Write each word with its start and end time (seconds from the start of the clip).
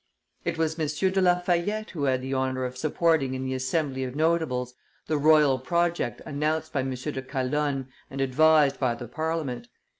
It 0.43 0.57
was 0.57 0.79
M. 0.79 0.87
de 1.11 1.21
Lafayette 1.21 1.91
who 1.91 2.05
had 2.05 2.23
the 2.23 2.33
honor 2.33 2.65
of 2.65 2.75
supporting 2.75 3.35
in 3.35 3.45
the 3.45 3.53
assembly 3.53 4.03
of 4.03 4.15
notables 4.15 4.73
the 5.05 5.19
royal 5.19 5.59
project 5.59 6.23
announced 6.25 6.73
by 6.73 6.79
M. 6.79 6.89
de 6.95 7.21
Calonne 7.21 7.85
and 8.09 8.19
advised 8.19 8.79
by 8.79 8.95
the 8.95 9.07
Parliament. 9.07 9.67